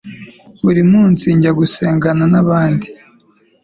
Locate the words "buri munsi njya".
0.63-1.51